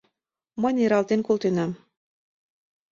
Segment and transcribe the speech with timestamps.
[0.61, 1.71] Мый нералтен колтенам.